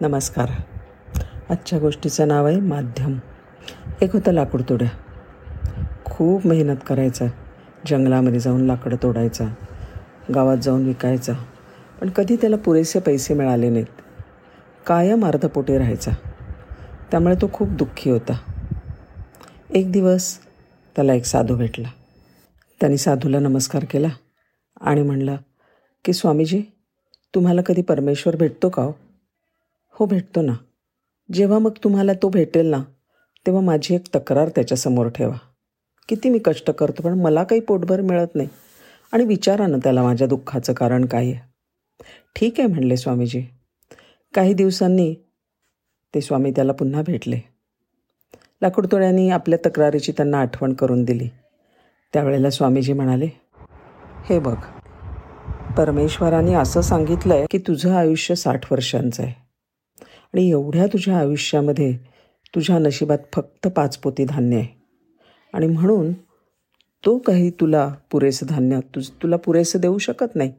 नमस्कार. 0.00 0.50
आजच्या 1.50 1.78
गोष्टीचं 1.78 2.28
नाव 2.28 2.46
आहे 2.46 2.60
माध्यम. 2.60 3.18
एक 4.02 4.12
होतं 4.12 4.32
लाकूड 4.32 4.62
तोड्या 4.68 4.88
खूप 6.04 6.46
मेहनत 6.46 6.76
करायचा. 6.86 7.26
जंगलामध्ये 7.86 8.40
जाऊन 8.40 8.64
लाकडं 8.64 8.96
तोडायचा. 9.02 9.44
गावात 10.34 10.56
जाऊन 10.58 10.86
विकायचा. 10.86 11.32
पण 12.00 12.10
कधी 12.10 12.36
त्याला 12.36 12.56
पुरेसे 12.56 13.00
पैसे 13.00 13.34
मिळाले 13.34 13.70
नाहीत. 13.70 13.86
कायम 14.86 15.26
अर्धपोटे 15.26 15.78
राहायचा. 15.78 16.10
त्यामुळे 17.10 17.34
तो 17.34 17.50
खूप 17.52 17.68
दुःखी 17.68 18.10
होता. 18.10 18.38
एक 19.70 19.92
दिवस 19.92 20.38
त्याला 20.96 21.14
एक 21.14 21.24
साधू 21.24 21.56
भेटला. 21.56 21.88
त्यांनी 22.80 22.96
साधूला 22.96 23.38
नमस्कार 23.38 23.84
केला 23.90 24.08
आणि 24.80 25.02
म्हणला 25.02 25.36
की 26.04 26.12
स्वामीजी 26.12 26.62
तुम्हाला 27.34 27.62
कधी 27.62 27.82
परमेश्वर 27.82 28.36
भेटतो 28.36 28.68
का 28.68 28.82
हो? 28.82 28.92
हो 30.00 30.06
भेटतो 30.06 30.42
ना. 30.42 30.52
जेव्हा 31.32 31.58
मग 31.58 31.70
तुम्हाला 31.84 32.12
तो 32.12 32.28
भेटेल 32.28 32.66
ना 32.66 32.82
तेव्हा 33.46 33.62
माझी 33.62 33.94
एक 33.94 34.04
तक्रार 34.14 34.48
त्याच्यासमोर 34.48 35.08
ठेवा. 35.08 35.36
किती 36.08 36.28
मी 36.28 36.38
कष्ट 36.38 36.70
करतो 36.70 37.02
पण 37.02 37.20
मला 37.20 37.44
काही 37.44 37.60
पोटभर 37.60 38.00
मिळत 38.00 38.26
नाही. 38.34 38.48
आणि 39.12 39.24
विचारा 39.24 39.66
ना 39.66 39.76
त्याला 39.76 40.02
माझ्या 40.02 40.26
दुःखाचं 40.26 40.72
कारण 40.72 41.04
काय 41.04 41.32
आहे. 41.32 41.40
ठीक 42.36 42.60
आहे 42.60 42.68
म्हणले 42.68 42.96
स्वामीजी. 42.96 43.42
काही 44.34 44.54
दिवसांनी 44.54 45.14
ते 46.14 46.20
स्वामी 46.20 46.50
त्याला 46.50 46.72
पुन्हा 46.72 47.02
भेटले. 47.02 47.40
लाकूडतोड्यांनी 48.62 49.30
आपल्या 49.30 49.58
तक्रारीची 49.66 50.12
त्यांना 50.12 50.40
आठवण 50.40 50.72
करून 50.72 51.04
दिली. 51.04 51.28
त्यावेळेला 52.12 52.50
स्वामीजी 52.50 52.92
म्हणाले 52.92 53.28
हे 54.24 54.38
बघ 54.38 54.56
परमेश्वराने 55.76 56.54
असं 56.54 56.80
सांगितलं 56.80 57.34
आहे 57.34 57.46
की 57.50 57.58
तुझं 57.58 57.94
आयुष्य 57.94 58.34
साठ 58.34 58.72
वर्षांचं 58.72 59.22
आहे. 59.22 59.49
आणि 60.34 60.50
एवढ्या 60.50 60.86
तुझ्या 60.86 61.18
आयुष्यामध्ये 61.18 61.96
तुझ्या 62.54 62.78
नशिबात 62.78 63.18
फक्त 63.32 63.66
पाच 63.66 63.96
पोती 63.96 64.24
धान्य 64.24 64.56
आहे. 64.56 64.68
आणि 65.52 65.66
म्हणून 65.66 66.12
तो 67.06 67.18
काही 67.18 67.50
तुला 67.50 67.94
पुरेसं 68.10 68.46
धान्य 68.46 68.80
तुझ 68.94 69.10
तुला 69.10 69.36
पुरेसं 69.36 69.80
देऊ 69.80 69.98
शकत 69.98 70.36
नाही. 70.36 70.52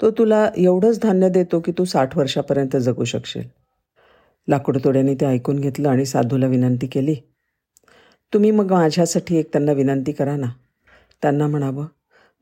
तो 0.00 0.10
तुला 0.10 0.50
एवढंच 0.56 1.00
धान्य 1.00 1.28
देतो 1.28 1.60
की 1.60 1.72
तू 1.72 1.84
साठ 1.84 2.16
वर्षापर्यंत 2.18 2.76
जगू 2.76 3.04
शकशील. 3.04 3.42
लाकूडतोड्याने 4.48 5.14
ते 5.14 5.26
ऐकून 5.26 5.58
घेतलं 5.58 5.88
आणि 5.88 6.04
साधूला 6.04 6.46
विनंती 6.46 6.86
केली. 6.86 7.14
तुम्ही 8.34 8.50
मग 8.50 8.72
माझ्यासाठी 8.72 9.36
एक 9.36 9.52
त्यांना 9.52 9.72
विनंती 9.72 10.12
करा 10.12 10.36
ना. 10.36 10.46
त्यांना 11.22 11.46
म्हणावं 11.46 11.86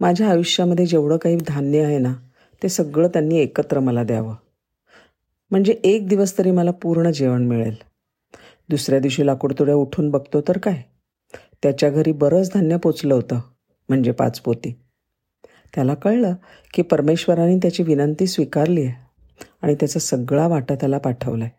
माझ्या 0.00 0.30
आयुष्यामध्ये 0.30 0.86
जेवढं 0.86 1.16
काही 1.16 1.36
धान्य 1.36 1.84
आहे 1.84 1.98
ना 1.98 2.14
ते 2.62 2.68
सगळं 2.68 3.08
त्यांनी 3.08 3.38
एकत्र 3.38 3.80
मला 3.80 4.02
द्यावं. 4.04 4.34
म्हणजे 5.50 5.72
एक 5.84 6.08
दिवस 6.08 6.38
तरी 6.38 6.50
मला 6.50 6.70
पूर्ण 6.70 7.10
जेवण 7.10 7.46
मिळेल. 7.46 7.74
दुसऱ्या 8.68 8.98
दिवशी 8.98 9.26
लाकूडतोड्या 9.26 9.74
उठून 9.74 10.10
बघतो 10.10 10.40
तर 10.40 10.58
काय? 10.58 10.82
त्याच्या 11.62 11.90
घरी 11.90 12.12
बरंच 12.12 12.50
धान्य 12.54 12.76
पोचलं 12.76 13.14
होतं 13.14 13.40
म्हणजे 13.88 14.12
पाच 14.12 14.40
पोती. 14.40 14.72
त्याला 15.74 15.94
कळलं 15.94 16.34
की 16.74 16.82
परमेश्वराने 16.82 17.56
त्याची 17.56 17.82
विनंती 17.82 18.26
स्वीकारली 18.26 18.84
आहे 18.84 18.94
आणि 19.62 19.74
त्याचा 19.74 20.00
सगळा 20.00 20.46
वाटा 20.46 20.74
त्याला 20.74 20.98
पाठवला 20.98 21.44
आहे 21.44 21.58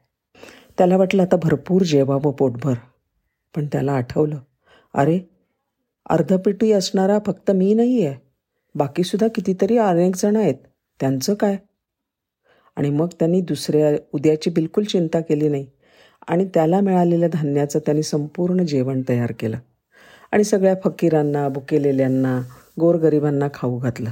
त्याला 0.77 0.97
वाटलं 0.97 1.21
आता 1.21 1.35
भरपूर 1.35 1.81
जेवावं 1.81 2.31
पोटभर. 2.31 2.73
पण 3.55 3.65
त्याला 3.65 3.91
आठवलं 3.91 4.37
अरे 4.93 5.19
अर्धपेटी 6.09 6.71
असणारा 6.71 7.17
फक्त 7.25 7.51
मी 7.51 7.73
नाही 7.73 8.05
आहे 8.05 8.17
बाकीसुद्धा 8.75 9.27
कितीतरी 9.27 9.77
अनेक 9.77 10.15
जण 10.15 10.35
आहेत. 10.35 10.55
त्यांचं 10.99 11.33
काय? 11.33 11.57
आणि 12.75 12.89
मग 12.89 13.07
त्यांनी 13.07 13.41
दुसऱ्या 13.41 13.97
उद्याची 14.13 14.49
बिलकुल 14.49 14.83
चिंता 14.83 15.19
केली 15.19 15.47
नाही. 15.47 15.67
आणि 16.27 16.45
त्याला 16.53 16.79
मिळालेल्या 16.79 17.29
धान्याचं 17.33 17.79
त्यांनी 17.79 18.03
संपूर्ण 18.03 18.63
जेवण 18.63 19.01
तयार 19.09 19.33
केलं. 19.39 19.57
आणि 20.31 20.43
सगळ्या 20.43 20.75
फकीरांना 20.83 21.49
बुकेलेल्यांना 21.49 22.41
गोरगरिबांना 22.79 23.47
खाऊ 23.53 23.79
घातलं. 23.79 24.11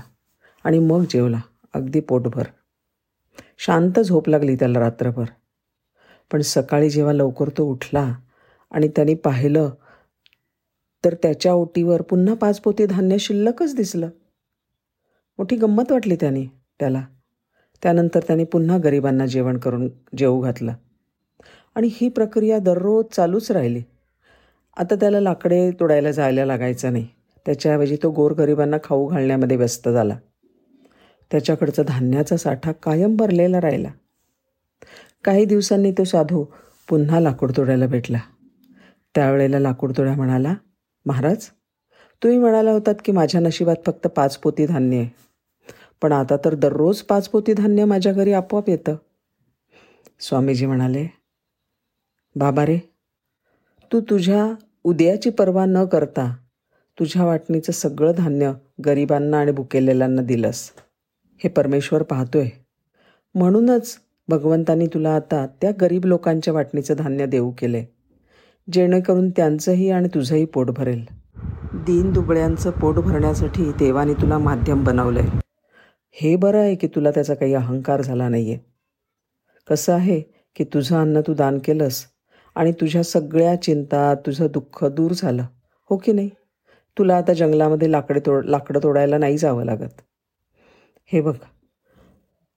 आणि 0.63 0.79
मग 0.79 1.03
जेवला 1.09 1.39
अगदी 1.73 1.99
पोटभर. 1.99 2.43
शांत 3.57 3.99
झोप 3.99 4.29
लागली 4.29 4.55
त्याला 4.55 4.79
रात्रभर. 4.79 5.25
पण 6.31 6.41
सकाळी 6.41 6.89
जेव्हा 6.89 7.13
लवकर 7.13 7.49
तो 7.49 7.63
उठला 7.63 8.15
आणि 8.71 8.87
त्यांनी 8.87 9.13
पाहिलं 9.13 9.69
तर 11.05 11.13
त्याच्या 11.13 11.53
ओटीवर 11.53 12.01
पुन्हा 12.01 12.35
पाच 12.35 12.59
पोती 12.59 12.85
धान्य 12.85 13.17
शिल्लकच 13.17 13.75
दिसलं. 13.75 14.09
मोठी 15.37 15.55
गंमत 15.55 15.91
वाटली 15.91 16.15
त्याने 16.15 16.45
त्याला. 16.79 17.05
त्यानंतर 17.83 18.19
त्याने 18.19 18.43
पुन्हा 18.43 18.77
गरिबांना 18.77 19.25
जेवण 19.25 19.57
करून 19.57 19.89
जेवू 20.17 20.41
घातलं. 20.41 20.73
आणि 21.75 21.89
ही 21.93 22.09
प्रक्रिया 22.09 22.59
दररोज 22.59 23.05
चालूच 23.15 23.51
राहिली. 23.51 23.81
आता 24.77 24.95
त्याला 24.95 25.19
लाकडे 25.19 25.71
तोडायला 25.71 26.11
जायला 26.11 26.45
लागायचं 26.45 26.91
नाही. 26.91 27.07
त्याच्याऐवजी 27.45 27.97
तो 28.03 28.11
गोरगरिबांना 28.11 28.77
खाऊ 28.83 29.07
घालण्यामध्ये 29.07 29.57
व्यस्त 29.57 29.89
झाला. 29.89 30.17
त्याच्याकडचा 31.31 31.83
धान्याचा 31.83 32.37
साठा 32.37 32.71
कायम 32.71 33.15
भरलेला 33.15 33.61
राहिला. 33.61 33.89
काही 35.23 35.45
दिवसांनी 35.45 35.91
तो 35.91 36.03
साधू 36.03 36.45
पुन्हा 36.89 37.19
लाकूड 37.19 37.51
तोडायला 37.57 37.87
भेटला. 37.87 38.19
त्यावेळेला 39.15 39.59
लाकूड 39.59 39.91
तोड्या 39.97 40.13
म्हणाला 40.13 40.55
महाराज 41.05 41.45
तुम्ही 42.23 42.37
म्हणाला 42.37 42.71
होतात 42.71 42.95
की 43.05 43.11
माझ्या 43.11 43.41
नशिबात 43.41 43.75
फक्त 43.85 44.07
पाच 44.07 44.37
पोती 44.37 44.65
धान्य 44.65 44.97
आहे. 44.97 45.28
पण 46.01 46.11
आता 46.11 46.35
तर 46.45 46.55
दररोज 46.55 47.01
पाच 47.01 47.27
पोती 47.29 47.53
धान्य 47.53 47.85
माझ्या 47.85 48.13
घरी 48.13 48.33
आपोआप 48.33 48.69
येतं. 48.69 48.95
स्वामीजी 50.19 50.65
म्हणाले 50.65 51.05
बाबा 52.35 52.65
रे 52.65 52.77
तू 53.91 53.99
तुझ्या 53.99 54.45
उद्याची 54.83 55.29
पर्वा 55.29 55.65
न 55.65 55.85
करता 55.85 56.35
तुझ्या 56.97 57.25
वाटणीचं 57.25 57.71
सगळं 57.71 58.11
धान्य 58.17 58.51
गरिबांना 58.85 59.39
आणि 59.39 59.51
भुकेलेल्यांना 59.51 60.21
दिलंस. 60.21 60.71
हे 61.43 61.49
परमेश्वर 61.49 62.03
पाहतोय. 62.03 62.49
म्हणूनच 63.35 63.97
भगवंतानी 64.27 64.87
तुला 64.87 65.15
आता 65.15 65.45
त्या 65.61 65.71
गरीब 65.81 66.05
लोकांच्या 66.05 66.53
वाटणीचं 66.53 66.95
धान्य 66.97 67.25
देऊ 67.25 67.51
केले 67.51 67.83
जेणेकरून 68.67 69.29
त्यांचंही 69.29 69.89
आणि 69.89 70.07
तुझंही 70.07 70.45
पोट 70.45 70.71
भरेल. 70.71 71.05
दीन 71.73 72.11
दुबळ्यांचं 72.13 72.71
पोट 72.71 72.95
भरण्यासाठी 72.95 73.71
देवाने 73.79 74.13
तुला 74.13 74.37
माध्यम 74.37 74.83
बनवलं 74.83 75.19
आहे 75.19 75.48
हे 76.11 76.35
बरं 76.35 76.59
आहे 76.59 76.75
की 76.75 76.87
तुला 76.87 77.11
त्याचा 77.11 77.33
काही 77.33 77.53
अहंकार 77.53 78.01
झाला 78.01 78.29
नाही 78.29 78.51
आहे 78.51 78.59
कसं 79.67 79.93
आहे 79.93 80.21
की 80.55 80.63
तुझं 80.63 80.97
अन्न 80.97 81.21
तू 81.27 81.33
दान 81.33 81.59
केलंस 81.59 82.05
आणि 82.55 82.71
तुझ्या 82.71 83.03
सगळ्या 83.03 83.61
चिंता 83.61 84.13
तुझं 84.15 84.47
दुःख 84.51 84.85
दूर 84.85 85.11
झालं 85.11 85.43
हो 85.89 85.97
की 85.97 86.11
नाही? 86.11 86.29
तुला 86.97 87.17
आता 87.17 87.33
जंगलामध्ये 87.33 87.91
लाकडे 87.91 88.19
तोड 88.19 88.45
लाकडं 88.45 88.79
तोडायला 88.83 89.17
नाही 89.17 89.37
जावं 89.37 89.65
लागत. 89.65 90.01
हे 91.05 91.21
बघ 91.21 91.35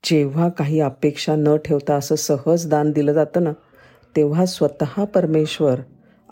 जेव्हा 0.04 0.48
काही 0.48 0.80
अपेक्षा 0.80 1.34
न 1.36 1.56
ठेवता 1.56 1.94
असं 1.94 2.14
सहज 2.14 2.68
दान 2.68 2.90
दिलं 2.90 3.12
जातं 3.12 3.44
ना 3.44 3.52
तेव्हा 4.16 4.46
स्वतः 4.46 5.04
परमेश्वर 5.04 5.80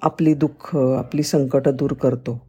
आपली 0.03 0.35
दुःख 0.35 0.77
आपली 0.77 1.23
संकटं 1.23 1.77
दूर 1.77 1.93
करतो. 1.93 2.41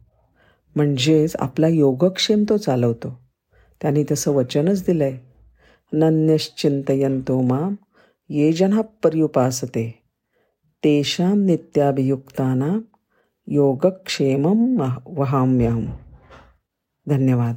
म्हणजेच 0.76 1.36
आपला 1.36 1.68
योगक्षेम 1.68 2.44
तो 2.48 2.56
चालवतो. 2.56 3.18
त्यांनी 3.82 4.04
तसं 4.10 4.30
वचनच 4.30 4.86
दिलं 4.86 5.04
आहे 5.04 5.18
नन्यश्चिंतयंतो 5.92 7.40
माम 7.40 7.74
ये 8.28 8.52
जना 8.52 8.80
पर्युपासते। 8.80 10.02
तेषां 10.84 11.46
नित्याभियुक्तानां 11.46 12.80
योगक्षेमं 13.46 14.88
वहाम्यहम। 15.06 15.86
धन्यवाद। 17.08 17.56